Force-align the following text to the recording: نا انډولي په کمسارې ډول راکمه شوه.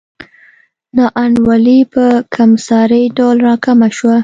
نا 0.95 1.05
انډولي 1.23 1.79
په 1.93 2.05
کمسارې 2.35 3.01
ډول 3.17 3.37
راکمه 3.47 3.89
شوه. 3.97 4.17